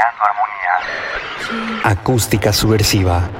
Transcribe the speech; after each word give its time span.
Creando 0.00 0.22
armonía. 0.24 1.80
Acústica 1.84 2.52
subversiva. 2.52 3.30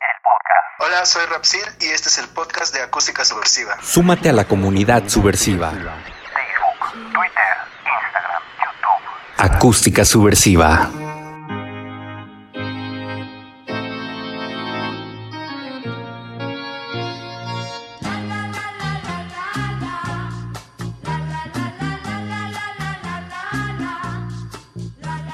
Hola, 0.79 1.05
soy 1.05 1.25
Rapsir 1.27 1.63
y 1.81 1.87
este 1.87 2.09
es 2.09 2.19
el 2.19 2.29
podcast 2.29 2.75
de 2.75 2.83
Acústica 2.83 3.25
Subversiva. 3.25 3.77
Súmate 3.83 4.31
a 4.31 4.33
la 4.33 4.45
comunidad 4.45 5.09
subversiva. 5.09 5.71
Facebook, 5.71 7.13
Twitter, 7.13 7.57
Instagram, 7.85 8.43
YouTube. 8.59 9.55
Acústica 9.57 10.05
subversiva. 10.05 10.91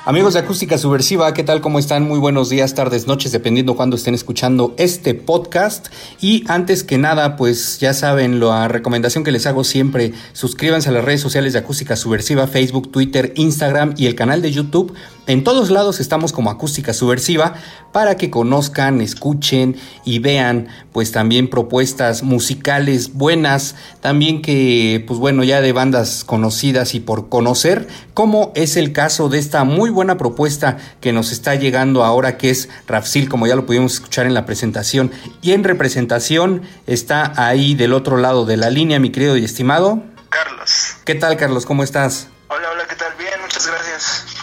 Amigos 0.08 0.34
de 0.34 0.38
Acústica 0.38 0.78
Subversiva, 0.78 1.34
¿qué 1.34 1.42
tal? 1.42 1.60
¿Cómo 1.60 1.80
están? 1.80 2.06
Muy 2.06 2.20
buenos 2.20 2.48
días, 2.48 2.74
tardes, 2.74 3.08
noches, 3.08 3.32
dependiendo 3.32 3.74
cuando 3.74 3.96
estén 3.96 4.14
escuchando 4.14 4.72
este 4.78 5.14
podcast. 5.14 5.88
Y 6.20 6.44
antes 6.46 6.84
que 6.84 6.96
nada, 6.96 7.34
pues 7.34 7.80
ya 7.80 7.92
saben, 7.92 8.38
la 8.38 8.68
recomendación 8.68 9.24
que 9.24 9.32
les 9.32 9.46
hago 9.46 9.64
siempre, 9.64 10.12
suscríbanse 10.32 10.90
a 10.90 10.92
las 10.92 11.04
redes 11.04 11.20
sociales 11.20 11.54
de 11.54 11.58
Acústica 11.58 11.96
Subversiva, 11.96 12.46
Facebook, 12.46 12.92
Twitter, 12.92 13.32
Instagram 13.34 13.94
y 13.96 14.06
el 14.06 14.14
canal 14.14 14.42
de 14.42 14.52
YouTube. 14.52 14.94
En 15.26 15.42
todos 15.42 15.70
lados 15.70 15.98
estamos 15.98 16.32
como 16.32 16.50
Acústica 16.50 16.92
Subversiva 16.92 17.54
para 17.90 18.16
que 18.16 18.30
conozcan, 18.30 19.00
escuchen 19.00 19.74
y 20.04 20.20
vean 20.20 20.68
pues 20.92 21.10
también 21.10 21.50
propuestas 21.50 22.22
musicales 22.22 23.14
buenas, 23.14 23.74
también 24.00 24.40
que 24.40 25.02
pues 25.04 25.18
bueno 25.18 25.42
ya 25.42 25.60
de 25.60 25.72
bandas 25.72 26.22
conocidas 26.22 26.94
y 26.94 27.00
por 27.00 27.28
conocer, 27.28 27.88
como 28.14 28.52
es 28.54 28.76
el 28.76 28.92
caso 28.92 29.28
de 29.28 29.38
esta 29.38 29.64
muy 29.64 29.90
buena 29.96 30.16
propuesta 30.16 30.76
que 31.00 31.12
nos 31.12 31.32
está 31.32 31.56
llegando 31.56 32.04
ahora 32.04 32.38
que 32.38 32.50
es 32.50 32.68
Rafsil, 32.86 33.28
como 33.28 33.48
ya 33.48 33.56
lo 33.56 33.66
pudimos 33.66 33.94
escuchar 33.94 34.26
en 34.26 34.34
la 34.34 34.46
presentación. 34.46 35.10
Y 35.42 35.52
en 35.52 35.64
representación 35.64 36.62
está 36.86 37.32
ahí 37.36 37.74
del 37.74 37.92
otro 37.92 38.18
lado 38.18 38.46
de 38.46 38.56
la 38.56 38.70
línea 38.70 39.00
mi 39.00 39.10
querido 39.10 39.36
y 39.36 39.44
estimado. 39.44 40.04
Carlos. 40.28 40.98
¿Qué 41.04 41.14
tal 41.14 41.36
Carlos? 41.36 41.66
¿Cómo 41.66 41.82
estás? 41.82 42.28
Hola, 42.48 42.70
hola, 42.70 42.84
¿qué 42.88 42.94
tal? 42.94 43.12
Bien, 43.18 43.40
muchas 43.42 43.66
gracias. 43.66 44.35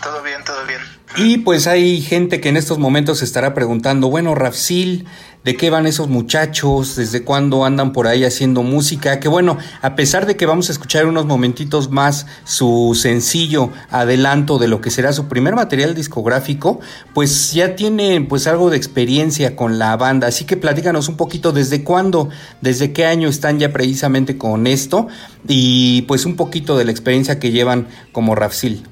Y 1.15 1.37
pues 1.39 1.67
hay 1.67 2.01
gente 2.01 2.41
que 2.41 2.49
en 2.49 2.57
estos 2.57 2.79
momentos 2.79 3.19
se 3.19 3.25
estará 3.25 3.53
preguntando, 3.53 4.09
bueno, 4.09 4.33
Rafsil, 4.33 5.05
¿de 5.43 5.55
qué 5.55 5.69
van 5.69 5.85
esos 5.85 6.07
muchachos? 6.07 6.95
¿Desde 6.95 7.23
cuándo 7.23 7.65
andan 7.65 7.93
por 7.93 8.07
ahí 8.07 8.23
haciendo 8.23 8.63
música? 8.63 9.19
Que 9.19 9.27
bueno, 9.27 9.59
a 9.83 9.95
pesar 9.95 10.25
de 10.25 10.35
que 10.35 10.47
vamos 10.47 10.69
a 10.69 10.71
escuchar 10.71 11.05
unos 11.05 11.27
momentitos 11.27 11.91
más 11.91 12.25
su 12.45 12.97
sencillo 12.99 13.69
adelanto 13.91 14.57
de 14.57 14.67
lo 14.67 14.81
que 14.81 14.89
será 14.89 15.13
su 15.13 15.27
primer 15.27 15.53
material 15.53 15.93
discográfico, 15.93 16.79
pues 17.13 17.53
ya 17.53 17.75
tiene 17.75 18.19
pues 18.21 18.47
algo 18.47 18.71
de 18.71 18.77
experiencia 18.77 19.55
con 19.55 19.77
la 19.77 19.95
banda. 19.97 20.25
Así 20.29 20.45
que 20.45 20.57
platícanos 20.57 21.09
un 21.09 21.17
poquito 21.17 21.51
desde 21.51 21.83
cuándo, 21.83 22.29
desde 22.61 22.91
qué 22.91 23.05
año 23.05 23.29
están 23.29 23.59
ya 23.59 23.71
precisamente 23.71 24.39
con 24.39 24.65
esto 24.65 25.09
y 25.47 26.01
pues 26.03 26.25
un 26.25 26.35
poquito 26.35 26.75
de 26.75 26.85
la 26.85 26.91
experiencia 26.91 27.37
que 27.37 27.51
llevan 27.51 27.87
como 28.11 28.33
Rafsil. 28.33 28.87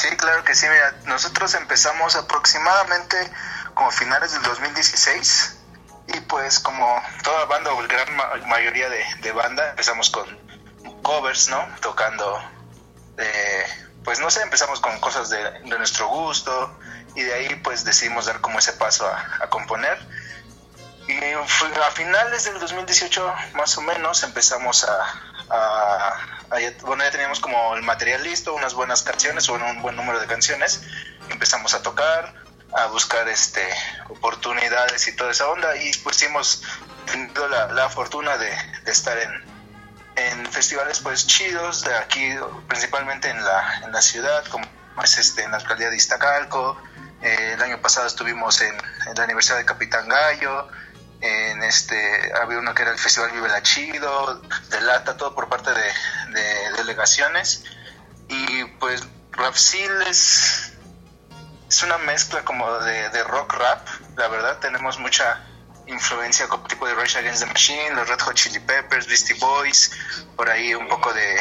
Sí, 0.00 0.16
claro 0.16 0.44
que 0.44 0.54
sí. 0.54 0.66
Mira, 0.68 0.94
nosotros 1.04 1.54
empezamos 1.54 2.16
aproximadamente 2.16 3.16
como 3.74 3.90
finales 3.90 4.32
del 4.32 4.42
2016 4.42 5.56
y 6.08 6.20
pues 6.20 6.58
como 6.58 7.02
toda 7.22 7.44
banda 7.46 7.72
o 7.72 7.76
gran 7.86 8.16
ma- 8.16 8.30
mayoría 8.46 8.88
de, 8.88 9.04
de 9.20 9.32
banda 9.32 9.70
empezamos 9.70 10.10
con 10.10 10.26
covers, 11.02 11.48
¿no? 11.48 11.66
Tocando, 11.80 12.40
eh, 13.18 13.64
pues 14.04 14.20
no 14.20 14.30
sé, 14.30 14.42
empezamos 14.42 14.80
con 14.80 14.98
cosas 15.00 15.28
de, 15.30 15.38
de 15.64 15.78
nuestro 15.78 16.08
gusto 16.08 16.78
y 17.14 17.22
de 17.22 17.34
ahí 17.34 17.54
pues 17.56 17.84
decidimos 17.84 18.26
dar 18.26 18.40
como 18.40 18.58
ese 18.58 18.72
paso 18.74 19.06
a, 19.06 19.44
a 19.44 19.48
componer. 19.50 19.98
Y 21.08 21.18
a 21.34 21.90
finales 21.92 22.44
del 22.44 22.58
2018 22.60 23.34
más 23.54 23.76
o 23.78 23.82
menos 23.82 24.22
empezamos 24.22 24.84
a- 24.84 26.39
a 26.50 26.60
ya- 26.60 26.72
bueno 26.82 27.04
ya 27.04 27.10
teníamos 27.10 27.40
como 27.40 27.74
el 27.76 27.82
material 27.82 28.22
listo, 28.22 28.54
unas 28.54 28.74
buenas 28.74 29.02
canciones 29.02 29.48
o 29.48 29.54
un 29.54 29.82
buen 29.82 29.96
número 29.96 30.18
de 30.20 30.26
canciones, 30.26 30.82
empezamos 31.30 31.74
a 31.74 31.82
tocar, 31.82 32.34
a 32.72 32.86
buscar 32.86 33.28
este 33.28 33.62
oportunidades 34.08 35.06
y 35.08 35.16
toda 35.16 35.30
esa 35.30 35.48
onda 35.48 35.76
y 35.76 35.92
pues 36.04 36.22
hemos 36.22 36.62
tenido 37.06 37.48
la, 37.48 37.68
la 37.72 37.88
fortuna 37.88 38.36
de, 38.36 38.50
de 38.84 38.92
estar 38.92 39.16
en, 39.18 39.30
en 40.16 40.46
festivales 40.52 41.00
pues 41.00 41.26
chidos 41.26 41.82
de 41.84 41.94
aquí 41.96 42.34
principalmente 42.68 43.28
en 43.30 43.42
la, 43.44 43.80
en 43.84 43.92
la 43.92 44.02
ciudad 44.02 44.44
como 44.46 44.64
es 45.02 45.16
este 45.18 45.42
en 45.44 45.50
la 45.52 45.56
alcaldía 45.58 45.88
de 45.90 45.96
Iztacalco. 45.96 46.76
Eh, 47.22 47.52
el 47.54 47.62
año 47.62 47.80
pasado 47.80 48.06
estuvimos 48.06 48.60
en, 48.62 48.74
en 49.06 49.14
la 49.14 49.24
Universidad 49.24 49.58
de 49.58 49.64
Capitán 49.64 50.08
Gallo 50.08 50.68
en 51.20 51.62
este 51.62 52.32
había 52.40 52.58
uno 52.58 52.74
que 52.74 52.82
era 52.82 52.92
el 52.92 52.98
Festival 52.98 53.30
Vive 53.32 53.48
la 53.48 53.62
Chido 53.62 54.40
de 54.70 54.80
Lata 54.80 55.16
todo 55.16 55.34
por 55.34 55.48
parte 55.48 55.70
de, 55.72 55.92
de 56.32 56.72
delegaciones. 56.76 57.64
Y 58.28 58.64
pues 58.78 59.02
Rapsil 59.32 59.90
es 60.08 60.70
es 61.70 61.84
una 61.84 61.98
mezcla 61.98 62.44
como 62.44 62.78
de, 62.80 63.10
de 63.10 63.22
rock 63.22 63.54
rap, 63.54 63.86
la 64.16 64.26
verdad, 64.26 64.58
tenemos 64.58 64.98
mucha 64.98 65.40
influencia 65.86 66.48
como 66.48 66.66
tipo 66.66 66.84
de 66.84 66.94
Rage 66.94 67.18
Against 67.18 67.44
the 67.44 67.46
Machine, 67.46 67.90
los 67.92 68.08
Red 68.08 68.20
Hot 68.22 68.34
Chili 68.34 68.58
Peppers, 68.58 69.06
Beastie 69.06 69.36
Boys, 69.38 69.92
por 70.34 70.50
ahí 70.50 70.74
un 70.74 70.88
poco 70.88 71.12
de 71.12 71.36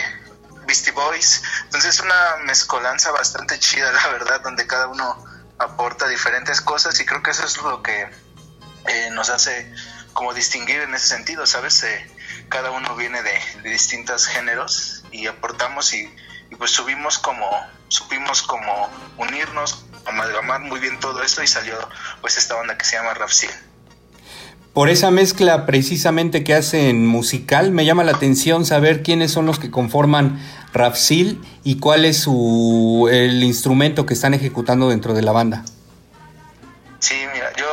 Beastie 0.68 0.92
Boys, 0.92 1.42
entonces 1.64 1.96
es 1.96 2.02
una 2.02 2.38
mezcolanza 2.46 3.10
bastante 3.10 3.58
chida, 3.58 3.92
la 3.92 4.08
verdad, 4.10 4.40
donde 4.42 4.68
cada 4.68 4.88
uno 4.88 5.26
aporta 5.58 6.08
diferentes 6.08 6.62
cosas 6.62 7.00
y 7.00 7.08
creo 7.08 7.24
que 7.24 7.32
eso 7.32 7.46
es 7.46 7.58
lo 7.58 7.82
que 7.82 8.08
eh, 8.88 9.10
nos 9.12 9.30
hace 9.30 9.72
como 10.14 10.34
distinguir 10.34 10.82
en 10.82 10.94
ese 10.94 11.08
sentido, 11.08 11.46
¿sabes? 11.46 11.84
Eh, 11.84 12.08
cada 12.50 12.72
uno 12.72 12.96
viene 12.96 13.22
de, 13.22 13.62
de 13.64 13.70
distintos 13.70 14.26
géneros 14.26 15.04
y 15.12 15.28
aportamos 15.28 15.94
y, 15.94 16.10
y 16.52 16.56
pues 16.56 16.72
subimos 16.72 17.20
como, 17.20 17.46
supimos 17.88 18.42
como 18.42 18.90
unirnos, 19.18 19.86
amalgamar 20.06 20.62
muy 20.62 20.80
bien 20.80 21.00
todo 21.00 21.22
esto 21.24 21.44
y 21.44 21.48
salió 21.48 21.78
pues 22.22 22.38
esta 22.38 22.56
banda 22.56 22.78
que 22.78 22.86
se 22.86 22.96
llama 22.96 23.14
Rapsil. 23.14 23.52
Por 24.74 24.90
esa 24.90 25.10
mezcla 25.12 25.66
precisamente 25.66 26.44
que 26.44 26.54
hacen 26.54 27.06
musical, 27.06 27.72
me 27.72 27.86
llama 27.86 28.04
la 28.04 28.12
atención 28.12 28.66
saber 28.66 29.02
quiénes 29.04 29.32
son 29.32 29.46
los 29.46 29.60
que 29.60 29.72
conforman 29.72 30.40
Rapsil 30.74 31.42
y 31.64 31.80
cuál 31.80 32.06
es 32.06 32.18
su, 32.18 33.10
el 33.12 33.44
instrumento 33.44 34.06
que 34.06 34.14
están 34.14 34.34
ejecutando 34.36 34.90
dentro 34.90 35.14
de 35.14 35.24
la 35.24 35.32
banda. 35.32 35.66
Sí, 37.00 37.16
mira, 37.34 37.52
yo, 37.58 37.66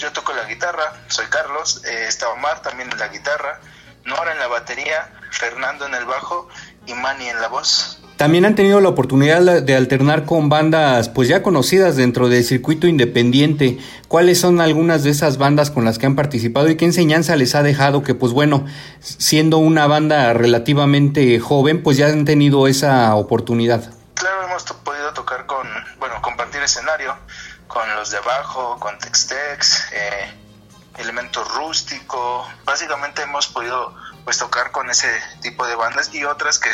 yo 0.00 0.12
toco 0.12 0.32
la 0.32 0.44
guitarra, 0.44 0.92
soy 1.08 1.26
Carlos, 1.26 1.82
eh, 1.84 2.06
está 2.08 2.28
Omar 2.30 2.62
también 2.62 2.90
en 2.90 2.98
la 2.98 3.08
guitarra, 3.08 3.60
Nora 4.04 4.32
en 4.32 4.38
la 4.38 4.48
batería, 4.48 5.12
Fernando 5.30 5.86
en 5.86 5.94
el 5.94 6.04
bajo 6.04 6.48
y 6.86 6.94
Manny 6.94 7.28
en 7.28 7.40
la 7.40 7.48
voz. 7.48 7.98
También 8.16 8.44
han 8.44 8.54
tenido 8.54 8.80
la 8.80 8.88
oportunidad 8.88 9.62
de 9.62 9.76
alternar 9.76 10.26
con 10.26 10.48
bandas 10.48 11.08
pues 11.08 11.28
ya 11.28 11.42
conocidas 11.42 11.96
dentro 11.96 12.28
del 12.28 12.44
circuito 12.44 12.86
independiente. 12.86 13.78
¿Cuáles 14.06 14.40
son 14.40 14.60
algunas 14.60 15.02
de 15.02 15.10
esas 15.10 15.38
bandas 15.38 15.70
con 15.70 15.84
las 15.84 15.98
que 15.98 16.06
han 16.06 16.14
participado 16.14 16.68
y 16.68 16.76
qué 16.76 16.84
enseñanza 16.84 17.36
les 17.36 17.54
ha 17.54 17.62
dejado 17.62 18.02
que 18.02 18.14
pues 18.14 18.32
bueno, 18.32 18.66
siendo 19.00 19.58
una 19.58 19.86
banda 19.86 20.32
relativamente 20.34 21.40
joven, 21.40 21.82
pues 21.82 21.96
ya 21.96 22.06
han 22.06 22.24
tenido 22.24 22.68
esa 22.68 23.14
oportunidad? 23.16 23.92
Claro, 24.14 24.44
hemos 24.44 24.64
podido 24.64 25.12
tocar 25.14 25.46
con, 25.46 25.66
bueno, 25.98 26.20
compartir 26.22 26.62
escenario 26.62 27.16
con 27.72 27.82
los 27.96 28.10
de 28.10 28.18
abajo, 28.18 28.76
con 28.78 28.98
Textex, 28.98 29.92
eh, 29.92 30.30
Elemento 30.98 31.42
Rústico. 31.44 32.46
Básicamente 32.64 33.22
hemos 33.22 33.46
podido 33.48 33.94
pues 34.24 34.38
tocar 34.38 34.70
con 34.70 34.88
ese 34.88 35.08
tipo 35.40 35.66
de 35.66 35.74
bandas 35.74 36.14
y 36.14 36.24
otras 36.24 36.58
que 36.58 36.68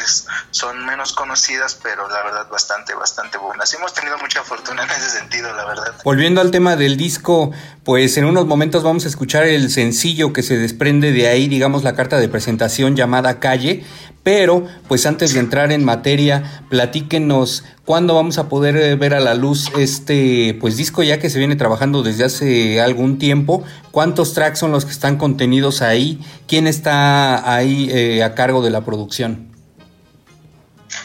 son 0.50 0.84
menos 0.84 1.12
conocidas, 1.14 1.78
pero 1.82 2.08
la 2.08 2.22
verdad 2.22 2.48
bastante, 2.50 2.94
bastante 2.94 3.38
buenas. 3.38 3.72
Hemos 3.72 3.94
tenido 3.94 4.18
mucha 4.18 4.42
fortuna 4.42 4.82
en 4.82 4.90
ese 4.90 5.08
sentido, 5.08 5.54
la 5.54 5.64
verdad. 5.64 5.94
Volviendo 6.04 6.40
al 6.40 6.50
tema 6.50 6.76
del 6.76 6.96
disco, 6.96 7.52
pues 7.84 8.16
en 8.18 8.24
unos 8.26 8.46
momentos 8.46 8.82
vamos 8.82 9.04
a 9.06 9.08
escuchar 9.08 9.44
el 9.44 9.70
sencillo 9.70 10.32
que 10.32 10.42
se 10.42 10.58
desprende 10.58 11.12
de 11.12 11.28
ahí, 11.28 11.48
digamos 11.48 11.84
la 11.84 11.94
carta 11.94 12.18
de 12.18 12.28
presentación 12.28 12.96
llamada 12.96 13.40
Calle, 13.40 13.86
Pero, 14.28 14.68
pues 14.88 15.06
antes 15.06 15.32
de 15.32 15.40
entrar 15.40 15.72
en 15.72 15.86
materia, 15.86 16.62
platíquenos 16.68 17.64
cuándo 17.86 18.14
vamos 18.14 18.36
a 18.36 18.50
poder 18.50 18.76
eh, 18.76 18.94
ver 18.94 19.14
a 19.14 19.20
la 19.20 19.32
luz 19.34 19.72
este 19.78 20.54
pues 20.60 20.76
disco 20.76 21.02
ya 21.02 21.18
que 21.18 21.30
se 21.30 21.38
viene 21.38 21.56
trabajando 21.56 22.02
desde 22.02 22.26
hace 22.26 22.82
algún 22.82 23.18
tiempo. 23.18 23.64
¿Cuántos 23.90 24.34
tracks 24.34 24.58
son 24.58 24.70
los 24.70 24.84
que 24.84 24.90
están 24.90 25.16
contenidos 25.16 25.80
ahí? 25.80 26.22
¿Quién 26.46 26.66
está 26.66 27.50
ahí 27.50 27.88
eh, 27.90 28.22
a 28.22 28.34
cargo 28.34 28.60
de 28.60 28.68
la 28.68 28.84
producción? 28.84 29.50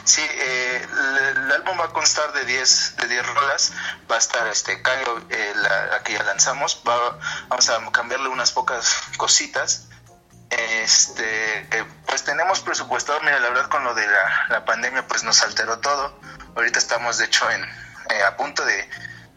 Sí, 0.03 0.19
eh, 0.21 0.81
el, 1.45 1.51
álbum 1.53 1.79
va 1.79 1.85
a 1.85 1.93
constar 1.93 2.33
de 2.33 2.43
10 2.43 2.95
de 3.03 3.07
10 3.07 3.25
rolas. 3.25 3.71
Va 4.11 4.15
a 4.15 4.19
estar 4.19 4.45
este 4.49 4.81
Cayo, 4.81 5.19
eh, 5.29 5.53
la, 5.61 6.03
que 6.03 6.11
ya 6.11 6.23
lanzamos. 6.23 6.81
vamos 6.83 7.69
a 7.69 7.89
cambiarle 7.93 8.27
unas 8.27 8.51
pocas 8.51 8.95
cositas. 9.15 9.87
Este, 10.57 11.59
eh, 11.59 11.85
pues 12.05 12.23
tenemos 12.23 12.59
presupuestado, 12.59 13.19
mira, 13.21 13.39
la 13.39 13.49
verdad 13.49 13.69
con 13.69 13.83
lo 13.83 13.93
de 13.95 14.05
la, 14.49 14.65
pandemia 14.65 15.07
pues 15.07 15.23
nos 15.23 15.41
alteró 15.41 15.79
todo. 15.79 16.19
Ahorita 16.55 16.79
estamos 16.79 17.17
de 17.17 17.25
hecho 17.25 17.49
en 17.49 17.63
eh, 17.63 18.23
a 18.27 18.37
punto 18.37 18.63
de, 18.65 18.87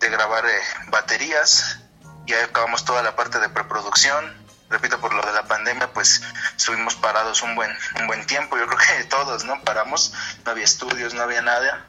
grabar 0.01 0.45
baterías. 0.89 1.81
Ya 2.27 2.45
acabamos 2.45 2.85
toda 2.85 3.03
la 3.03 3.17
parte 3.17 3.41
de 3.41 3.49
preproducción 3.49 4.47
repito, 4.69 5.01
por 5.01 5.15
lo 5.15 5.25
de 5.25 5.33
la 5.33 5.45
pandemia, 5.45 5.93
pues 5.93 6.23
estuvimos 6.57 6.97
parados 6.97 7.43
un 7.43 7.55
buen, 7.55 7.71
un 8.01 8.07
buen 8.09 8.27
tiempo, 8.27 8.59
yo 8.59 8.67
creo 8.67 8.79
que 8.79 9.05
todos, 9.05 9.45
¿no? 9.45 9.61
Paramos, 9.63 10.13
no 10.45 10.51
había 10.51 10.65
estudios, 10.65 11.15
no 11.15 11.23
había 11.23 11.43
nada. 11.43 11.87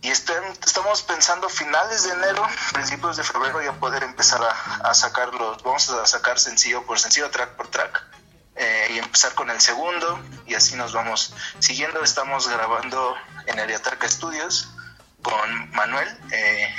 Y 0.00 0.10
estamos 0.10 1.02
pensando 1.02 1.48
finales 1.48 2.04
de 2.04 2.12
enero, 2.12 2.46
principios 2.72 3.16
de 3.16 3.24
febrero 3.24 3.60
ya 3.62 3.72
poder 3.72 4.04
empezar 4.04 4.40
a, 4.42 4.88
a 4.88 4.94
sacarlos, 4.94 5.62
vamos 5.62 5.90
a 5.90 6.06
sacar 6.06 6.38
sencillo 6.38 6.84
por 6.86 7.00
sencillo, 7.00 7.30
track 7.30 7.56
por 7.56 7.68
track, 7.68 8.04
eh, 8.60 8.88
y 8.94 8.98
empezar 8.98 9.34
con 9.34 9.50
el 9.50 9.60
segundo, 9.60 10.20
y 10.46 10.54
así 10.54 10.74
nos 10.74 10.92
vamos 10.92 11.32
siguiendo. 11.60 12.02
Estamos 12.02 12.48
grabando 12.48 13.16
en 13.46 13.58
Ariatarca 13.60 14.08
Studios 14.08 14.68
con 15.22 15.70
Manuel. 15.70 16.08
Eh, 16.32 16.74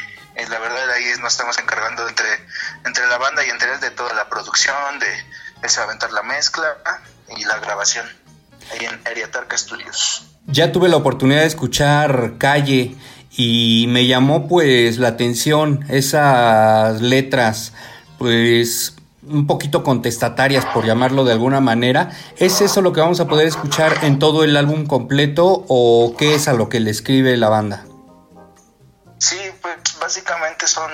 la 0.50 0.60
verdad 0.60 0.90
ahí 0.92 1.06
nos 1.20 1.34
estamos 1.34 1.58
encargando 1.58 2.08
entre, 2.08 2.48
entre 2.86 3.08
la 3.08 3.18
banda 3.18 3.46
y 3.46 3.50
entre 3.50 3.74
él 3.74 3.80
de 3.80 3.92
toda 3.92 4.14
la 4.14 4.30
producción, 4.30 5.00
de 5.00 5.26
ese 5.64 5.82
aventar 5.82 6.12
la 6.12 6.24
mezcla 6.24 6.78
y 7.36 7.44
la 7.46 7.60
grabación 7.60 8.06
ahí 8.72 8.86
en 8.86 9.08
Ariatarca 9.08 9.58
Studios. 9.58 10.26
Ya 10.52 10.72
tuve 10.72 10.90
la 10.90 10.98
oportunidad 10.98 11.42
de 11.42 11.48
escuchar 11.48 12.34
Calle 12.40 12.96
y 13.38 13.86
me 13.90 14.08
llamó 14.08 14.48
pues 14.48 14.98
la 14.98 15.10
atención 15.10 15.86
esas 15.90 17.02
letras 17.02 17.74
pues 18.18 18.96
un 19.22 19.46
poquito 19.46 19.84
contestatarias 19.84 20.66
por 20.66 20.86
llamarlo 20.86 21.24
de 21.24 21.34
alguna 21.34 21.62
manera. 21.62 22.10
¿Es 22.38 22.62
eso 22.62 22.82
lo 22.82 22.94
que 22.94 23.00
vamos 23.00 23.20
a 23.20 23.28
poder 23.28 23.48
escuchar 23.48 24.04
en 24.04 24.18
todo 24.18 24.44
el 24.44 24.58
álbum 24.58 24.88
completo 24.88 25.66
o 25.68 26.16
qué 26.18 26.34
es 26.34 26.48
a 26.48 26.54
lo 26.54 26.68
que 26.68 26.80
le 26.80 26.90
escribe 26.90 27.38
la 27.38 27.50
banda? 27.50 27.86
Sí, 29.20 29.38
pues 29.62 29.76
básicamente 30.02 30.66
son, 30.66 30.92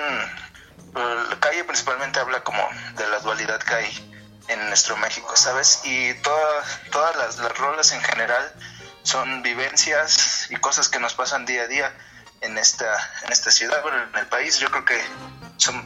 la 0.93 1.39
calle 1.39 1.63
principalmente 1.63 2.19
habla 2.19 2.43
como 2.43 2.59
de 2.97 3.07
la 3.07 3.19
dualidad 3.19 3.59
que 3.59 3.73
hay 3.73 4.11
en 4.49 4.67
nuestro 4.67 4.97
México, 4.97 5.31
¿sabes? 5.35 5.81
Y 5.85 6.13
todas 6.21 7.15
las, 7.15 7.37
las 7.37 7.57
rolas 7.57 7.93
en 7.93 8.01
general 8.01 8.43
son 9.05 9.43
vivencias 9.43 10.47
y 10.49 10.55
cosas 10.57 10.89
que 10.89 10.99
nos 10.99 11.13
pasan 11.13 11.45
día 11.45 11.63
a 11.63 11.67
día 11.67 11.93
en 12.41 12.57
esta, 12.57 12.85
en 13.23 13.31
esta 13.31 13.51
ciudad, 13.51 13.81
bueno, 13.81 13.97
en 14.01 14.15
el 14.19 14.27
país. 14.27 14.57
Yo 14.59 14.69
creo 14.69 14.83
que 14.83 15.01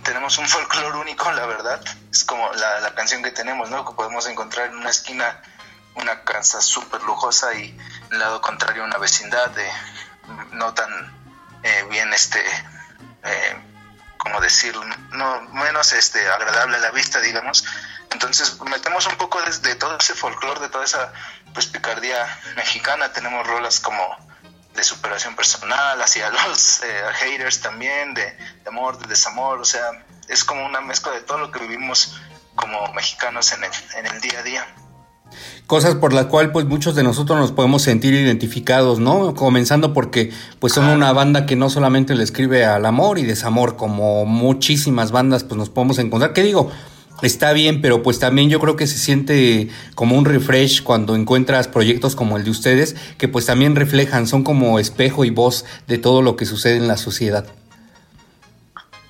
tenemos 0.03 0.37
un 0.37 0.47
folclore 0.49 0.97
único, 0.97 1.31
la 1.31 1.45
verdad. 1.45 1.81
Es 2.11 2.23
como 2.23 2.51
la, 2.53 2.79
la, 2.79 2.95
canción 2.95 3.21
que 3.21 3.31
tenemos, 3.31 3.69
¿no? 3.69 3.85
Que 3.85 3.93
podemos 3.93 4.25
encontrar 4.27 4.67
en 4.67 4.77
una 4.77 4.89
esquina 4.89 5.41
una 5.95 6.23
casa 6.23 6.61
súper 6.61 7.03
lujosa 7.03 7.53
y 7.55 7.69
en 7.69 8.13
el 8.13 8.19
lado 8.19 8.41
contrario 8.41 8.85
una 8.85 8.97
vecindad 8.97 9.49
de 9.49 9.69
no 10.53 10.73
tan 10.73 10.89
eh, 11.63 11.85
bien 11.89 12.13
este 12.13 12.39
eh, 13.23 13.55
como 14.17 14.39
decir 14.39 14.73
no 15.11 15.41
menos 15.51 15.91
este 15.91 16.25
agradable 16.29 16.77
a 16.77 16.79
la 16.79 16.91
vista 16.91 17.19
digamos 17.19 17.65
entonces 18.11 18.59
metemos 18.69 19.07
un 19.07 19.15
poco 19.15 19.39
de, 19.41 19.75
todo 19.75 19.97
ese 19.97 20.13
folclore 20.13 20.59
de 20.59 20.69
toda 20.69 20.85
esa 20.85 21.13
pues 21.53 21.67
picardía 21.67 22.25
mexicana 22.55 23.11
tenemos 23.13 23.45
rolas 23.45 23.79
como 23.79 24.03
de 24.75 24.83
superación 24.83 25.35
personal 25.35 26.01
hacia 26.01 26.29
los 26.47 26.83
eh, 26.83 27.03
haters 27.13 27.61
también 27.61 28.13
de, 28.13 28.37
amor 28.67 28.97
de 28.97 29.07
desamor 29.07 29.59
o 29.59 29.65
sea 29.65 29.83
es 30.27 30.43
como 30.43 30.65
una 30.65 30.81
mezcla 30.81 31.11
de 31.11 31.21
todo 31.21 31.39
lo 31.39 31.51
que 31.51 31.59
vivimos 31.59 32.19
como 32.55 32.91
mexicanos 32.93 33.51
en 33.53 33.63
el, 33.63 33.71
en 33.97 34.05
el 34.07 34.21
día 34.21 34.39
a 34.39 34.43
día 34.43 34.67
cosas 35.67 35.95
por 35.95 36.13
las 36.13 36.25
cuales 36.25 36.51
pues 36.51 36.65
muchos 36.65 36.95
de 36.95 37.03
nosotros 37.03 37.39
nos 37.39 37.51
podemos 37.51 37.83
sentir 37.83 38.13
identificados, 38.15 38.99
¿no? 38.99 39.35
Comenzando 39.35 39.93
porque 39.93 40.31
pues 40.59 40.73
son 40.73 40.87
una 40.87 41.13
banda 41.13 41.45
que 41.45 41.55
no 41.55 41.69
solamente 41.69 42.15
le 42.15 42.23
escribe 42.23 42.65
al 42.65 42.85
amor 42.87 43.19
y 43.19 43.23
desamor, 43.23 43.75
como 43.75 44.25
muchísimas 44.25 45.11
bandas 45.11 45.43
pues 45.43 45.57
nos 45.57 45.69
podemos 45.69 45.99
encontrar. 45.99 46.33
¿Qué 46.33 46.41
digo? 46.41 46.71
Está 47.21 47.53
bien, 47.53 47.81
pero 47.81 48.03
pues 48.03 48.19
también 48.19 48.49
yo 48.49 48.59
creo 48.59 48.75
que 48.75 48.87
se 48.87 48.97
siente 48.97 49.69
como 49.95 50.17
un 50.17 50.25
refresh 50.25 50.83
cuando 50.83 51.15
encuentras 51.15 51.67
proyectos 51.67 52.15
como 52.15 52.37
el 52.37 52.43
de 52.43 52.51
ustedes, 52.51 52.95
que 53.17 53.27
pues 53.27 53.45
también 53.45 53.75
reflejan, 53.75 54.27
son 54.27 54.43
como 54.43 54.79
espejo 54.79 55.25
y 55.25 55.29
voz 55.29 55.65
de 55.87 55.97
todo 55.97 56.21
lo 56.21 56.35
que 56.35 56.45
sucede 56.45 56.77
en 56.77 56.87
la 56.87 56.97
sociedad. 56.97 57.45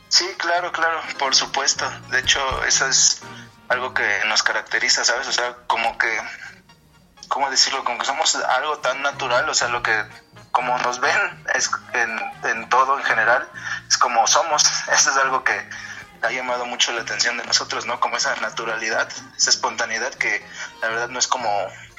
Sí, 0.09 0.25
claro, 0.37 0.71
claro, 0.71 0.99
por 1.19 1.35
supuesto. 1.35 1.85
De 2.11 2.19
hecho, 2.19 2.39
eso 2.67 2.87
es 2.87 3.21
algo 3.67 3.93
que 3.93 4.03
nos 4.27 4.41
caracteriza, 4.41 5.03
¿sabes? 5.05 5.27
O 5.27 5.31
sea, 5.31 5.55
como 5.67 5.97
que 5.97 6.07
¿cómo 7.29 7.49
decirlo? 7.49 7.83
Como 7.85 7.97
que 7.99 8.05
somos 8.05 8.35
algo 8.35 8.79
tan 8.79 9.01
natural, 9.01 9.47
o 9.47 9.53
sea, 9.53 9.69
lo 9.69 9.81
que 9.81 10.03
como 10.51 10.77
nos 10.79 10.99
ven 10.99 11.45
es 11.55 11.69
en, 11.93 12.69
todo 12.69 12.97
en 12.97 13.03
general, 13.05 13.47
es 13.87 13.97
como 13.97 14.27
somos. 14.27 14.63
Eso 14.91 15.11
es 15.11 15.17
algo 15.17 15.43
que 15.43 15.53
ha 16.21 16.31
llamado 16.31 16.65
mucho 16.65 16.91
la 16.91 17.01
atención 17.01 17.37
de 17.37 17.45
nosotros, 17.45 17.85
¿no? 17.85 17.99
Como 17.99 18.17
esa 18.17 18.35
naturalidad, 18.37 19.09
esa 19.37 19.49
espontaneidad 19.49 20.13
que 20.13 20.45
la 20.81 20.89
verdad 20.89 21.09
no 21.09 21.19
es 21.19 21.27
como 21.27 21.49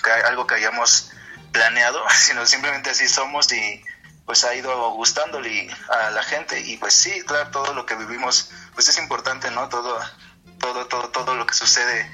que 0.02 0.10
algo 0.10 0.46
que 0.46 0.56
hayamos 0.56 1.10
planeado, 1.52 2.02
sino 2.10 2.46
simplemente 2.46 2.90
así 2.90 3.08
somos 3.08 3.52
y 3.52 3.84
pues 4.26 4.44
ha 4.44 4.54
ido 4.54 4.92
gustándole 4.92 5.68
a 5.88 6.10
la 6.10 6.22
gente 6.22 6.60
y 6.60 6.76
pues 6.76 6.94
sí, 6.94 7.22
claro, 7.22 7.50
todo 7.50 7.74
lo 7.74 7.86
que 7.86 7.96
vivimos 7.96 8.50
pues 8.74 8.88
es 8.88 8.98
importante, 8.98 9.50
¿no? 9.50 9.68
Todo 9.68 10.00
todo 10.58 10.86
todo 10.86 11.08
todo 11.08 11.34
lo 11.34 11.46
que 11.46 11.54
sucede 11.54 12.10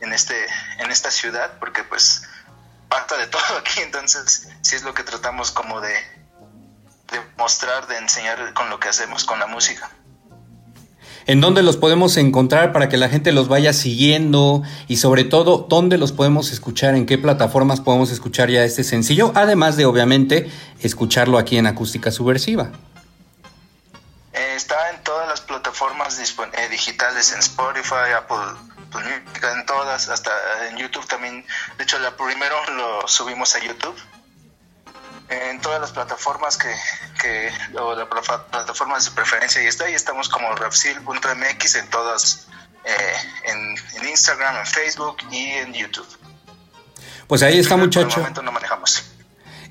en 0.00 0.12
este 0.12 0.46
en 0.78 0.90
esta 0.90 1.10
ciudad 1.10 1.58
porque 1.60 1.84
pues 1.84 2.22
pasa 2.90 3.16
de 3.16 3.28
todo 3.28 3.58
aquí, 3.58 3.80
entonces 3.80 4.48
sí 4.62 4.76
es 4.76 4.82
lo 4.82 4.92
que 4.92 5.04
tratamos 5.04 5.52
como 5.52 5.80
de, 5.80 5.94
de 7.12 7.20
mostrar, 7.38 7.86
de 7.86 7.96
enseñar 7.96 8.52
con 8.52 8.68
lo 8.68 8.80
que 8.80 8.88
hacemos, 8.88 9.24
con 9.24 9.38
la 9.38 9.46
música. 9.46 9.90
¿En 11.30 11.40
dónde 11.40 11.62
los 11.62 11.76
podemos 11.76 12.16
encontrar 12.16 12.72
para 12.72 12.88
que 12.88 12.96
la 12.96 13.08
gente 13.08 13.30
los 13.30 13.46
vaya 13.46 13.72
siguiendo? 13.72 14.64
Y 14.88 14.96
sobre 14.96 15.22
todo, 15.22 15.64
¿dónde 15.68 15.96
los 15.96 16.10
podemos 16.10 16.50
escuchar? 16.50 16.96
¿En 16.96 17.06
qué 17.06 17.18
plataformas 17.18 17.80
podemos 17.80 18.10
escuchar 18.10 18.50
ya 18.50 18.64
este 18.64 18.82
sencillo? 18.82 19.30
Además 19.36 19.76
de, 19.76 19.86
obviamente, 19.86 20.50
escucharlo 20.80 21.38
aquí 21.38 21.56
en 21.56 21.68
Acústica 21.68 22.10
Subversiva. 22.10 22.72
Eh, 24.32 24.54
está 24.56 24.90
en 24.90 25.04
todas 25.04 25.28
las 25.28 25.40
plataformas 25.42 26.18
eh, 26.18 26.68
digitales, 26.68 27.32
en 27.32 27.38
Spotify, 27.38 28.10
Apple 28.18 28.36
pues, 28.90 29.04
en 29.06 29.66
todas, 29.66 30.08
hasta 30.08 30.32
en 30.68 30.78
YouTube 30.78 31.06
también. 31.06 31.46
De 31.78 31.84
hecho, 31.84 31.96
la 32.00 32.16
primero 32.16 32.56
lo 32.74 33.06
subimos 33.06 33.54
a 33.54 33.60
YouTube. 33.60 33.94
En 35.30 35.60
todas 35.60 35.80
las 35.80 35.92
plataformas 35.92 36.56
que, 36.56 36.74
que 37.20 37.50
o 37.78 37.94
la 37.94 38.08
plataforma 38.08 38.96
de 38.96 39.00
su 39.00 39.14
preferencia 39.14 39.62
y 39.62 39.66
está 39.66 39.84
ahí 39.84 39.94
estamos 39.94 40.28
como 40.28 40.52
rapsil.mx 40.56 41.74
en 41.76 41.88
todas, 41.88 42.48
eh, 42.84 43.14
en, 43.44 44.08
Instagram, 44.08 44.56
en 44.56 44.66
Facebook 44.66 45.18
y 45.30 45.44
en 45.52 45.72
YouTube. 45.72 46.08
Pues 47.28 47.42
ahí 47.44 47.60
está, 47.60 47.76
muchacho. 47.76 48.08
Por 48.08 48.18
momento 48.18 48.42
no 48.42 48.50
manejamos. 48.50 49.04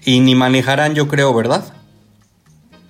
Y 0.01 0.21
ni 0.21 0.33
manejarán, 0.33 0.95
yo 0.95 1.09
creo, 1.09 1.33
¿verdad? 1.33 1.73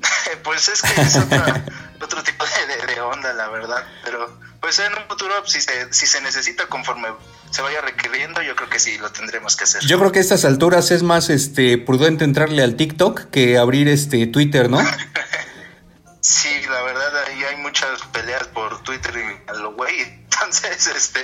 pues 0.43 0.69
es 0.69 0.81
que 0.83 1.01
es 1.01 1.15
otro 2.01 2.23
tipo 2.23 2.45
de, 2.45 2.93
de 2.93 3.01
onda, 3.01 3.33
la 3.33 3.49
verdad. 3.49 3.83
Pero 4.03 4.39
pues 4.69 4.88
en 4.88 4.93
un 4.93 5.07
futuro, 5.07 5.33
si 5.47 5.61
se, 5.61 5.91
si 5.91 6.05
se 6.05 6.21
necesita 6.21 6.67
conforme 6.67 7.07
se 7.49 7.63
vaya 7.63 7.81
requiriendo, 7.81 8.43
yo 8.43 8.55
creo 8.55 8.69
que 8.69 8.77
sí 8.77 8.99
lo 8.99 9.11
tendremos 9.11 9.55
que 9.55 9.63
hacer. 9.63 9.81
Yo 9.81 9.97
creo 9.97 10.11
que 10.11 10.19
a 10.19 10.21
estas 10.21 10.45
alturas 10.45 10.91
es 10.91 11.01
más 11.01 11.31
este 11.31 11.79
prudente 11.79 12.23
entrarle 12.23 12.61
al 12.61 12.75
TikTok 12.75 13.31
que 13.31 13.57
abrir 13.57 13.88
este 13.88 14.27
Twitter, 14.27 14.69
¿no? 14.69 14.77
sí, 16.21 16.49
la 16.69 16.83
verdad 16.83 17.11
ahí 17.25 17.43
hay 17.45 17.55
muchas 17.57 17.99
peleas 18.13 18.47
por 18.49 18.83
Twitter 18.83 19.11
y. 19.17 19.38
Entonces, 20.50 20.88
este, 20.96 21.20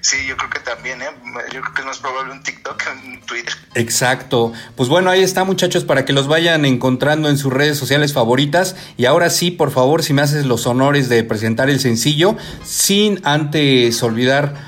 sí, 0.00 0.16
yo 0.28 0.36
creo 0.36 0.50
que 0.50 0.60
también, 0.60 1.02
¿eh? 1.02 1.10
Yo 1.52 1.60
creo 1.60 1.74
que 1.74 1.80
es 1.80 1.86
más 1.86 1.98
probable 1.98 2.32
un 2.32 2.42
TikTok 2.42 2.76
que 2.76 2.90
un 2.90 3.20
Twitter. 3.22 3.54
Exacto. 3.74 4.52
Pues 4.76 4.88
bueno, 4.88 5.10
ahí 5.10 5.22
está, 5.22 5.44
muchachos, 5.44 5.84
para 5.84 6.04
que 6.04 6.12
los 6.12 6.28
vayan 6.28 6.64
encontrando 6.64 7.28
en 7.28 7.38
sus 7.38 7.52
redes 7.52 7.76
sociales 7.76 8.12
favoritas. 8.12 8.76
Y 8.96 9.06
ahora 9.06 9.30
sí, 9.30 9.50
por 9.50 9.72
favor, 9.72 10.02
si 10.02 10.12
me 10.12 10.22
haces 10.22 10.46
los 10.46 10.66
honores 10.66 11.08
de 11.08 11.24
presentar 11.24 11.68
el 11.68 11.80
sencillo, 11.80 12.36
sin 12.64 13.20
antes 13.24 14.00
olvidar 14.02 14.67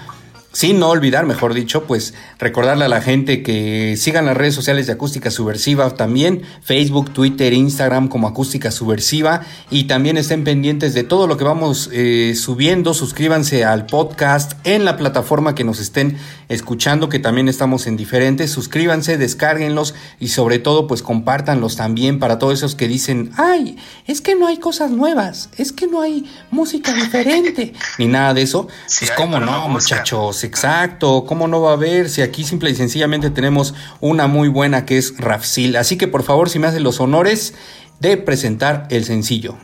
Sin 0.53 0.81
no 0.81 0.89
olvidar, 0.89 1.27
mejor 1.27 1.55
dicho, 1.55 1.85
pues 1.85 2.13
recordarle 2.41 2.85
a 2.85 2.89
la 2.89 3.01
gente 3.01 3.45
que 3.45 3.97
sigan 3.97 4.27
las 4.27 4.37
redes 4.37 4.53
sociales 4.53 4.89
de 4.89 4.95
Acústica 4.95 5.31
Subversiva 5.31 5.89
también, 5.95 6.43
Facebook, 6.61 7.13
Twitter, 7.13 7.53
Instagram 7.53 8.09
como 8.09 8.27
Acústica 8.27 8.73
Subversiva 8.73 9.43
y 9.71 9.85
también 9.85 10.17
estén 10.17 10.43
pendientes 10.43 10.93
de 10.93 11.05
todo 11.05 11.29
lo 11.29 11.37
que 11.37 11.45
vamos 11.45 11.89
eh, 11.93 12.35
subiendo, 12.35 12.95
suscríbanse 12.95 13.65
al 13.65 13.87
podcast 13.87 14.55
en 14.65 14.85
la 14.85 14.97
plataforma 14.97 15.55
que 15.55 15.63
nos 15.63 15.79
estén 15.79 16.19
escuchando, 16.49 17.09
que 17.09 17.21
también 17.21 17.49
estamos 17.49 17.87
en 17.87 17.97
diferentes, 17.97 18.51
suscríbanse, 18.51 19.19
descárguenlos 19.19 19.95
y 20.19 20.29
sobre 20.29 20.59
todo 20.59 20.89
pues 20.89 21.03
compártanlos 21.03 21.77
también 21.77 22.19
para 22.19 22.41
todos 22.41 22.55
esos 22.55 22.75
que 22.75 22.89
dicen, 22.89 23.31
ay, 23.37 23.77
es 24.09 24.21
que 24.21 24.35
no 24.35 24.49
hay 24.49 24.57
cosas 24.57 24.91
nuevas, 24.91 25.49
es 25.59 25.71
que 25.71 25.87
no 25.87 26.01
hay 26.01 26.29
música 26.51 26.93
diferente, 26.93 27.73
ni 27.99 28.09
nada 28.09 28.35
de 28.35 28.43
eso, 28.43 28.67
pues 28.99 29.13
cómo 29.13 29.39
no, 29.39 29.69
muchachos 29.69 30.40
exacto. 30.45 31.25
¿Cómo 31.27 31.49
no 31.49 31.61
va 31.61 31.71
a 31.71 31.75
haber? 31.75 32.09
Si 32.09 32.23
aquí 32.23 32.45
simple 32.45 32.71
y 32.71 32.75
sencillamente 32.75 33.31
tenemos 33.31 33.75
una 34.01 34.27
muy 34.27 34.49
buena 34.49 34.85
que 34.87 34.99
es 34.99 35.17
Rafsil. 35.19 35.77
Así 35.77 35.97
que 35.99 36.09
por 36.09 36.23
favor, 36.23 36.51
si 36.51 36.59
me 36.59 36.67
hacen 36.67 36.83
los 36.83 37.01
honores 37.01 37.55
de 37.99 38.17
presentar 38.17 38.87
el 38.91 39.05
sencillo. 39.05 39.57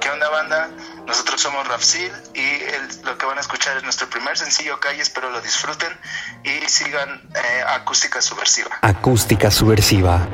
¿Qué 0.00 0.10
onda, 0.10 0.28
banda? 0.30 0.70
Nosotros 1.06 1.40
somos 1.40 1.66
Rafsil 1.66 2.12
y 2.34 3.04
lo 3.04 3.18
que 3.18 3.26
van 3.26 3.38
a 3.38 3.40
escuchar 3.40 3.76
es 3.76 3.82
nuestro 3.82 4.08
primer 4.08 4.36
sencillo, 4.36 4.78
Calle. 4.78 5.02
Espero 5.02 5.30
lo 5.30 5.40
disfruten 5.40 5.92
y 6.44 6.68
sigan 6.68 7.28
eh, 7.34 7.62
Acústica 7.66 8.22
Subversiva. 8.22 8.70
Acústica 8.82 9.50
Subversiva. 9.50 10.28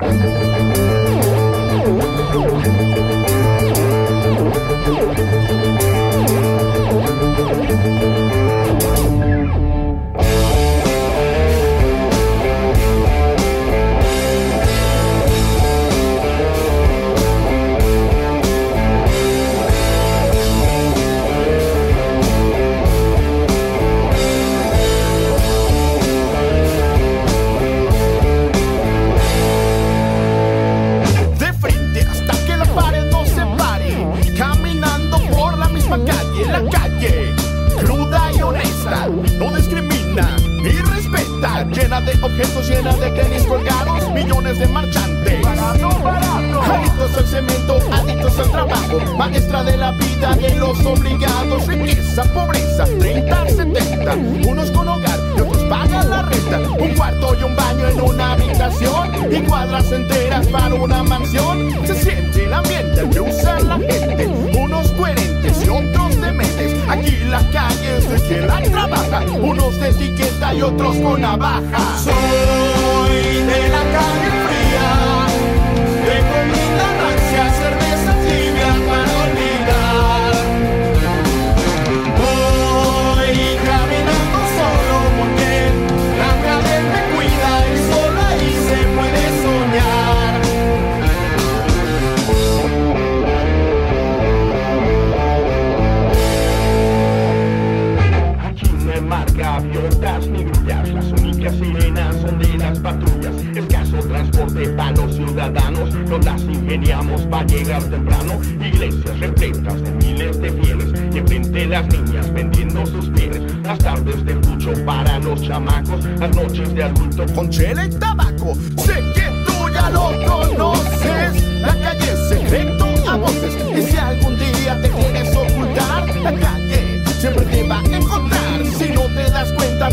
El 0.00 0.16
podcast. 2.32 3.05
Una 60.86 61.02
mansión. 61.02 61.70
Se 61.84 61.94
siente 61.94 62.44
el 62.44 62.54
ambiente 62.54 63.20
usa 63.20 63.58
la 63.60 63.76
gente. 63.78 64.26
Unos 64.58 64.88
coherentes 64.92 65.64
y 65.64 65.68
otros 65.68 66.20
dementes. 66.20 66.74
Aquí 66.88 67.16
la 67.28 67.40
calle 67.50 67.98
es 67.98 68.08
de 68.08 68.20
quien 68.28 68.46
la 68.46 68.62
trabaja. 68.62 69.24
Unos 69.32 69.78
de 69.80 69.88
etiqueta 69.88 70.54
y 70.54 70.62
otros 70.62 70.96
con 70.96 71.20
navaja. 71.20 72.75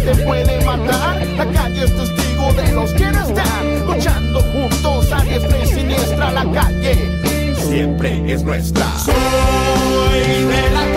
Te 0.03 0.15
puede 0.24 0.65
matar. 0.65 1.25
La 1.38 1.45
calle 1.51 1.86
es 1.86 1.95
testigo 1.95 2.53
de 2.53 2.72
los 2.74 2.93
que 2.93 3.12
no 3.12 3.27
están 3.27 3.88
luchando 3.88 4.41
juntos 4.41 5.12
a 5.12 5.22
diestra 5.22 5.57
y 5.60 5.67
siniestra. 5.67 6.31
La 6.31 6.51
calle 6.51 6.98
siempre 7.69 8.31
es 8.31 8.43
nuestra. 8.43 8.86
Soy 9.00 9.13
de 10.45 10.72
la 10.72 10.92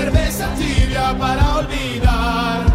cerveza 0.00 0.48
tibia 0.56 1.14
para 1.18 1.58
olvidar. 1.58 2.69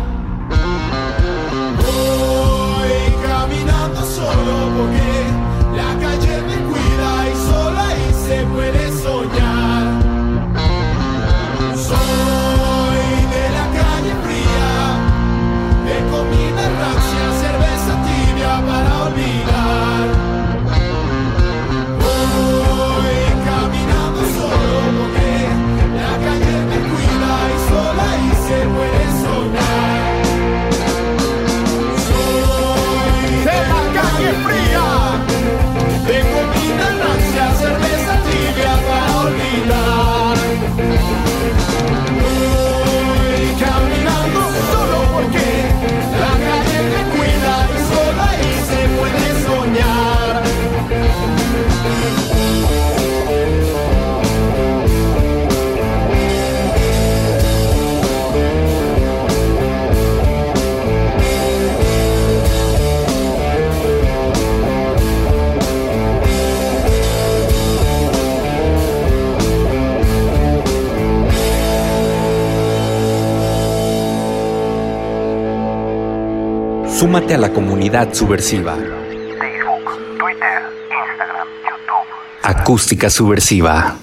Súmate 76.95 77.33
a 77.33 77.37
la 77.37 77.51
comunidad 77.51 78.13
subversiva. 78.13 78.73
Facebook, 78.73 80.17
Twitter, 80.17 80.61
Instagram, 81.09 81.47
YouTube. 81.67 82.07
Acústica 82.41 83.09
subversiva. 83.09 83.97